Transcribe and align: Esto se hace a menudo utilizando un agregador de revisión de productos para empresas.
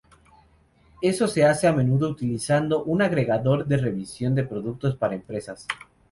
Esto 1.03 1.27
se 1.27 1.45
hace 1.45 1.67
a 1.67 1.73
menudo 1.73 2.09
utilizando 2.09 2.83
un 2.85 3.03
agregador 3.03 3.67
de 3.67 3.77
revisión 3.77 4.33
de 4.33 4.43
productos 4.45 4.95
para 4.95 5.13
empresas. 5.13 5.67